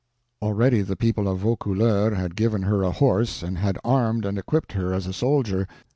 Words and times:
Already 0.41 0.81
the 0.81 0.95
people 0.95 1.27
of 1.27 1.41
Vaucouleurs 1.41 2.17
had 2.17 2.35
given 2.35 2.63
her 2.63 2.81
a 2.81 2.89
horse 2.89 3.43
and 3.43 3.59
had 3.59 3.77
armed 3.85 4.25
and 4.25 4.39
equipped 4.39 4.71
her 4.71 4.95
as 4.95 5.05
a 5.05 5.13
soldier. 5.13 5.67